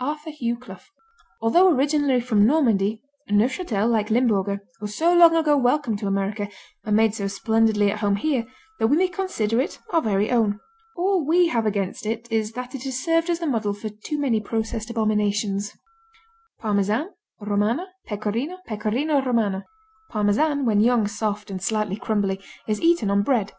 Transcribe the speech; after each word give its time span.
Arthur 0.00 0.30
Hugh 0.30 0.56
Clough 0.56 0.88
Although 1.40 1.72
originally 1.72 2.20
from 2.20 2.44
Normandy, 2.44 3.00
Neufchâtel, 3.30 3.88
like 3.88 4.10
Limburger, 4.10 4.64
was 4.80 4.96
so 4.96 5.14
long 5.14 5.36
ago 5.36 5.56
welcomed 5.56 6.00
to 6.00 6.08
America 6.08 6.48
and 6.84 6.96
made 6.96 7.14
so 7.14 7.28
splendidly 7.28 7.92
at 7.92 8.00
home 8.00 8.16
here 8.16 8.48
that 8.80 8.88
we 8.88 8.96
may 8.96 9.06
consider 9.06 9.60
it 9.60 9.78
our 9.92 10.02
very 10.02 10.28
own. 10.32 10.58
All 10.96 11.24
we 11.24 11.46
have 11.50 11.66
against 11.66 12.04
it 12.04 12.26
is 12.32 12.50
that 12.54 12.74
it 12.74 12.82
has 12.82 12.98
served 12.98 13.30
as 13.30 13.38
the 13.38 13.46
model 13.46 13.72
for 13.72 13.88
too 13.88 14.18
many 14.18 14.40
processed 14.40 14.90
abominations. 14.90 15.72
Parmesan, 16.58 17.10
Romano, 17.40 17.84
Pecorino, 18.06 18.58
Pecorino 18.66 19.22
Romano 19.22 19.62
Parmesan 20.10 20.64
when 20.64 20.80
young, 20.80 21.06
soft 21.06 21.48
and 21.48 21.62
slightly 21.62 21.94
crumbly 21.94 22.40
is 22.66 22.80
eaten 22.80 23.08
on 23.08 23.22
bread. 23.22 23.52